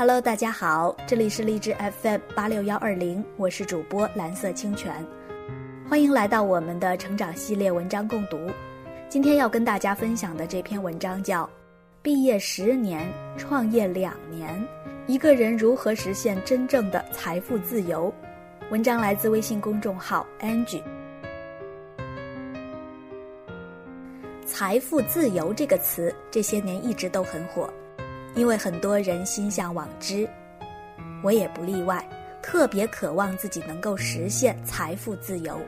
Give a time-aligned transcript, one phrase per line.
[0.00, 5.06] Hello，大家好，这里是荔枝 FM 八六幺二零，我是主播蓝色清泉，
[5.86, 8.38] 欢迎来到我们的成长系列文章共读。
[9.10, 11.44] 今天要跟大家分享的这篇文章叫
[12.00, 14.66] 《毕业十年，创业两年，
[15.06, 18.10] 一个人如何实现真正的财富自由》。
[18.72, 20.82] 文章来自微信公众号 Angie。
[24.46, 27.70] 财富自由这个词这些年一直都很火，
[28.34, 30.28] 因为很多人心向往之，
[31.22, 32.04] 我也不例外，
[32.42, 35.60] 特别渴望自己能够实现财富自由。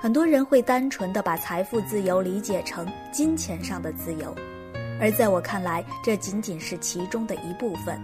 [0.00, 4.32] 很多人会单纯的把财富自由理解成金钱上的自由，
[5.00, 8.00] 而在我看来，这仅仅是其中的一部分。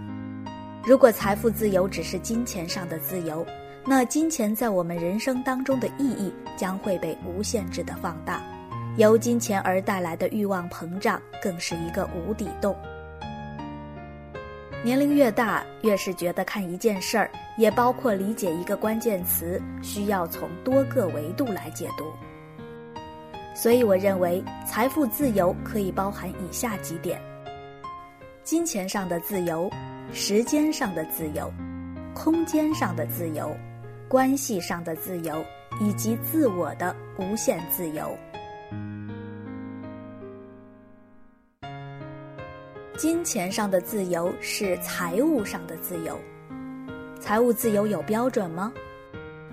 [0.85, 3.45] 如果财富自由只是金钱上的自由，
[3.85, 8.43] 那金钱在我们人生当中的意义将会被无限制的放大，
[8.97, 12.75] 由金钱而带来的欲望膨胀更是一个无底洞。
[14.83, 22.05] 年龄越大，越是觉得看一件事儿，也包括理解一个关键词，需要从多个维度来解读。
[23.55, 27.21] 所以，我认为财富自由可以包含以下几点：
[28.43, 29.69] 金钱上的自由。
[30.11, 31.51] 时间上的自由，
[32.13, 33.55] 空间上的自由，
[34.07, 35.43] 关系上的自由，
[35.79, 38.15] 以及自我的无限自由。
[42.95, 46.17] 金钱上的自由是财务上的自由。
[47.19, 48.71] 财务自由有标准吗？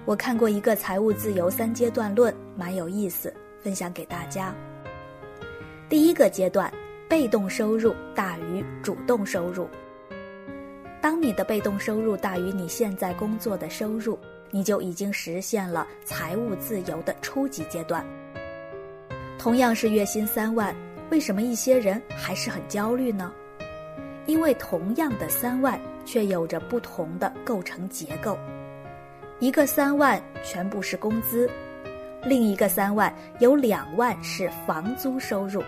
[0.05, 4.55] 我看过一个财务自由三阶段论，蛮有意思，分享给大家。
[5.89, 6.73] 第一个阶段，
[7.09, 9.69] 被动收入大于主动收入。
[11.01, 14.19] 当你的被动收入大于你现在工作的收入，
[14.51, 18.05] 你就已经实现了财务自由的初级阶段。
[19.41, 20.77] 同样是月薪三万，
[21.11, 23.33] 为什么一些人还是很焦虑呢？
[24.27, 28.39] 因为同样的三万，却有着不同的构成结构。
[29.39, 31.51] 一个三万全部是工资，
[32.23, 35.63] 另一个三万有两万是房租收入。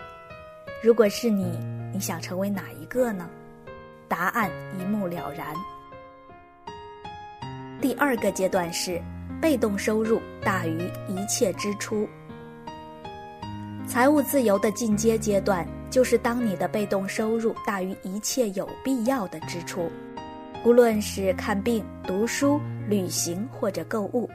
[0.82, 1.58] 如果是你，
[1.94, 3.26] 你想成为哪一个呢？
[4.06, 5.47] 答案一目了然。
[7.80, 9.00] 第二个阶段是
[9.41, 12.06] 被动收入大于一切支出。
[13.92, 19.92] 财务自由的进阶阶段就是当你的被动收入大于一切有必要的支出，
[20.64, 22.58] 无论是看病、读书、
[22.88, 24.30] 旅行或者购物，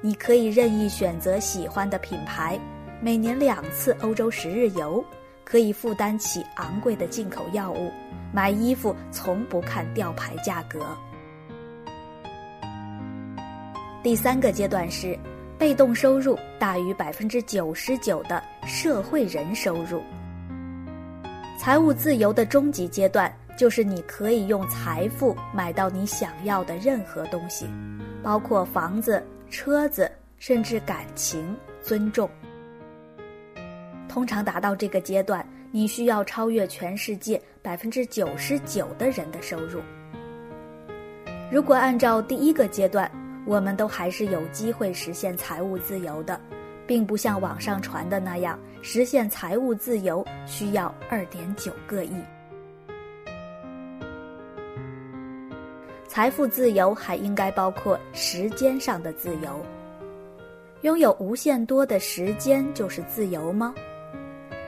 [0.00, 2.58] 你可以任意选择喜欢的品牌，
[3.02, 5.04] 每年两次欧洲十日游，
[5.44, 7.92] 可以负担起昂贵的进口药物。
[8.32, 10.80] 买衣服从不看吊牌价格。
[14.02, 15.18] 第三个阶段是
[15.62, 20.02] 被动收入大于百分之九十九的社会人收入。
[21.56, 27.64] 财务自由的终极阶段就是你可以用财富买到你想要的任何东西，
[28.24, 32.28] 包括房子、车子，甚至感情、尊重。
[34.08, 35.48] 通常达到这个阶段。
[35.70, 39.80] 你需要超越全世界百分之九十九的人的收入。
[41.52, 43.08] 如果按照第一个阶段，
[43.44, 46.40] 我们都还是有机会实现财务自由的，
[46.86, 52.14] 并不像网上传的那样，实现财务自由需要二点九个亿。
[56.06, 59.64] 财富自由还应该包括时间上的自由。
[60.82, 63.74] 拥有无限多的时间就是自由吗？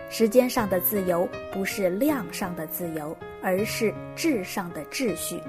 [0.08, 5.40] 时间上的自由不是量上的自由，而是质上的秩序。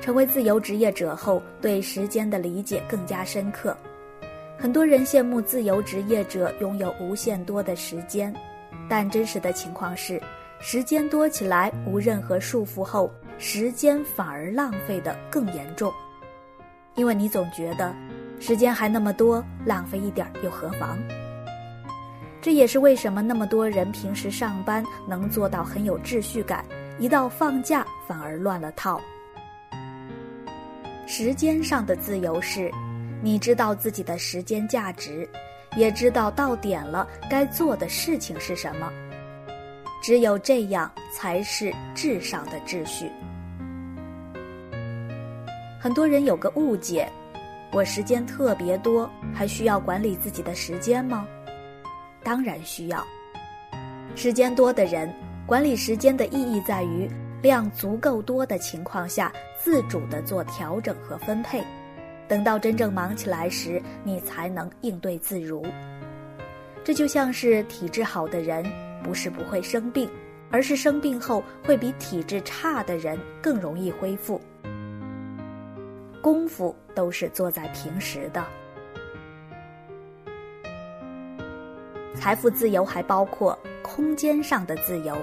[0.00, 3.76] 成为自由职业者后，对时间的理解更加深刻。
[4.56, 8.34] 很多人羡慕自由职业者拥有无限多的时间，
[8.88, 10.20] 但真实的情况是，
[10.60, 15.92] 时间多起来无任何束缚后，时间反而浪费的更严重。
[16.96, 17.94] 因为你总觉得，
[18.40, 20.98] 时间还那么多，浪费一点又何妨？
[22.40, 26.64] 这也是为什么那么多人平时上班能做到很有秩序感，
[26.98, 29.00] 一到放假反而乱了套。
[31.10, 32.70] 时间上的自由是，
[33.22, 35.26] 你知道自己的时间价值，
[35.74, 38.92] 也知道到点了该做的事情是什么。
[40.02, 43.10] 只有这样，才是至上的秩序。
[45.80, 47.10] 很多人有个误解：
[47.72, 51.26] 我时间特别多，还需要管理自己的时间吗？
[52.22, 53.02] 当然需要。
[54.14, 55.10] 时间多的人，
[55.46, 57.08] 管理时间的意义在于
[57.40, 61.64] 量足够多的情况下，自主的做调整和分配。
[62.26, 65.64] 等到真正忙起来时，你才能应对自如。
[66.84, 68.64] 这就像是体质好的人，
[69.02, 70.10] 不是不会生病，
[70.50, 74.40] 而是生病后会比体质差的人更容易恢复。
[76.20, 78.44] 功夫都是做在平时的。
[82.14, 85.16] 财富自由还包括空间上的自由。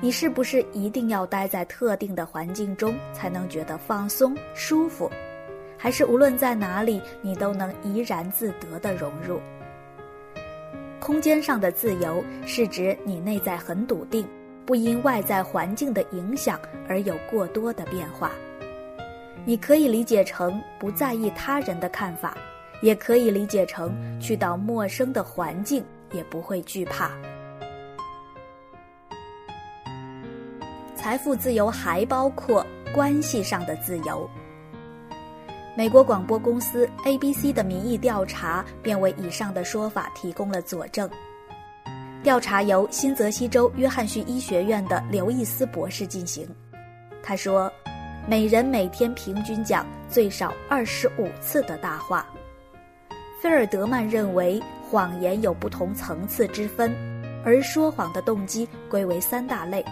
[0.00, 5.10] 你是不是一定要待在特定的环境中才能觉得放松舒服？
[5.76, 9.40] 还是无论在哪里，你都能怡然自得的融入？
[10.98, 14.26] 空间上的自由是指你内在很笃定，
[14.64, 16.58] 不因外在环境的影响
[16.88, 18.32] 而有过多的变化。
[19.44, 22.36] 你可以理解成不在意他人的看法。
[22.82, 27.10] 也可以理解成去到陌生的环境也不会惧怕。
[31.02, 32.64] 财富自由还包括
[32.94, 34.28] 关系上的自由。
[35.74, 41.08] 美国广播公司 ABC 的民意调查便为以上的说法提供了佐证。
[42.22, 46.46] 调查由新泽西州约翰逊医学院的刘易斯博士进行。
[47.22, 47.72] 他说，
[48.28, 52.26] 每人每天平均讲最少二十五次的大话。
[53.40, 56.94] 菲尔德曼认为，谎言有不同层次之分，
[57.42, 59.82] 而说谎的动机归为三大类。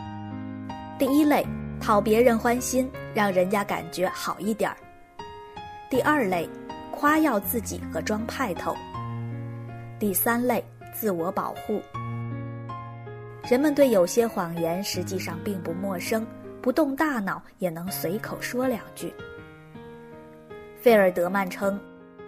[0.99, 1.47] 第一类，
[1.81, 4.77] 讨别人欢心，让人家感觉好一点儿；
[5.89, 6.49] 第二类，
[6.91, 8.75] 夸耀自己和装派头；
[10.01, 11.81] 第三类，自我保护。
[13.49, 16.27] 人们对有些谎言实际上并不陌生，
[16.61, 19.15] 不动大脑也能随口说两句。
[20.81, 21.79] 费尔德曼称。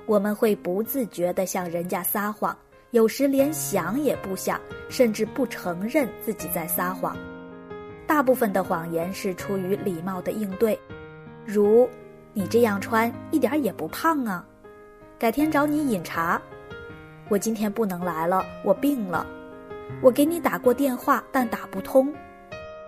[0.06, 2.56] 我们会不自觉地向人家撒谎，
[2.90, 7.16] 有时连想也不想，甚至不承认自己在撒谎。
[8.10, 10.76] 大部分的谎言是出于礼貌的应对，
[11.46, 11.88] 如
[12.34, 14.44] “你这样穿一点也不胖啊
[15.16, 16.42] ”，“改天找你饮茶
[17.30, 19.24] ”，“我今天不能来了，我病了
[20.02, 22.12] ”，“我给你打过电话但打不通”，“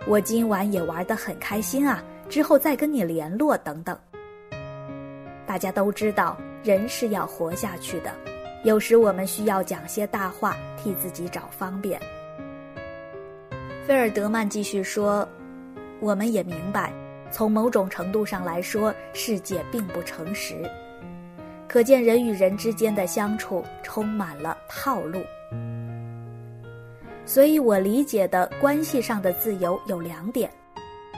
[0.08, 3.96] 我今晚也玩得很开心啊，之后再跟你联络”等等。
[5.46, 6.36] 大家都知道。
[6.64, 8.12] 人是要活下去的，
[8.64, 12.00] 有时我们需要讲些大话，替自己找方便。
[13.84, 15.28] 菲尔德曼继续说
[15.98, 16.92] ：“我们也明白，
[17.32, 20.54] 从某种程度上来说，世界并不诚实，
[21.66, 25.20] 可见人与人之间的相处充满了套路。
[27.26, 30.48] 所以我理解的关系上的自由有两点：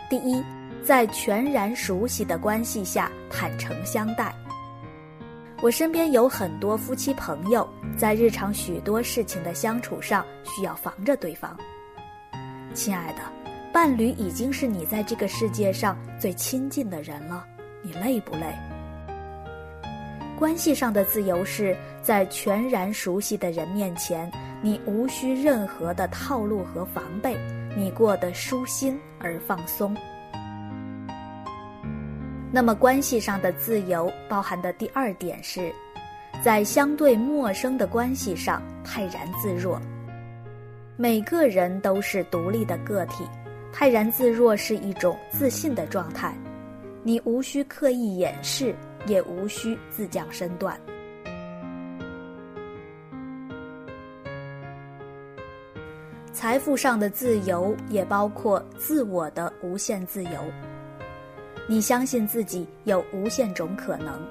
[0.08, 0.42] 第一，
[0.82, 4.34] 在全然熟悉的关系下坦诚相待。”
[5.60, 11.54] 我身边有很多夫妻朋友，在日常许多事情的相处上需要防着对方。
[12.74, 13.20] 亲爱的，
[13.72, 17.46] 伴侣已经是你在这个世界上最亲近的人了，
[17.82, 18.52] 你累不累？
[20.36, 24.28] 关系上的自由是在全然熟悉的人面前，
[24.60, 27.36] 你无需任何的套路和防备，
[27.76, 29.96] 你过得舒心而放松。
[32.50, 35.72] 那么，关系上的自由包含的第二点是，
[36.42, 39.80] 在相对陌生的关系上泰然自若。
[40.96, 43.24] 每个人都是独立的个体，
[43.72, 46.32] 泰然自若是一种自信的状态。
[47.02, 48.72] 你无需刻意掩饰，
[49.04, 50.78] 也无需自降身段。
[56.32, 60.30] 财富上的自由也包括自我的无限自由。
[61.68, 64.22] 你相信自己有无限种可能。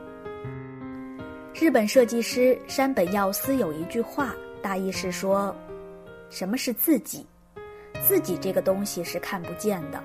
[1.54, 5.56] 日本设计师山本耀司有一句话，大意是说：
[6.34, 7.24] 什么是自己？
[8.02, 10.04] 自己这个东西是看不见的，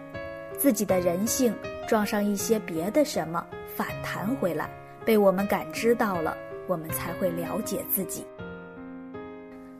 [0.58, 1.56] 自己的人性
[1.88, 3.42] 撞上一些别的什么，
[3.74, 4.68] 反弹回来，
[5.06, 8.26] 被我们感知到了，我们才会了解自己。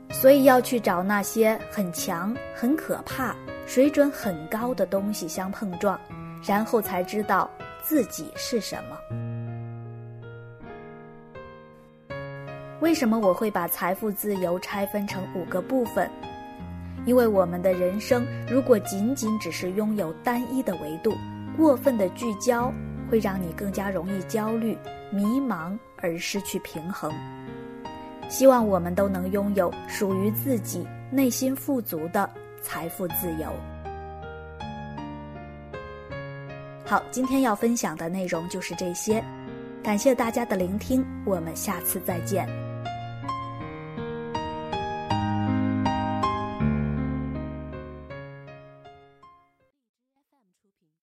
[0.09, 3.35] 所以要去找那些很强、很可怕、
[3.67, 5.99] 水准很高的东西相碰撞。
[6.43, 7.47] 然后才知道
[7.83, 8.97] 自己是什么。
[12.79, 16.09] 为什么我会把财富自由拆分成五个部分？
[17.05, 21.15] 因为我们的人生如果仅仅只是拥有单一的维度，
[21.57, 22.71] 过分的聚焦
[23.09, 24.77] 会让你更加容易焦虑、
[25.11, 27.11] 迷茫而失去平衡。
[28.29, 32.29] 希望我们都能拥有属于自己、内心富足的
[32.61, 33.51] 财富自由。
[36.85, 39.23] 好，今天要分享的内容就是这些，
[39.83, 42.68] 感谢大家的聆听，我们下次再见。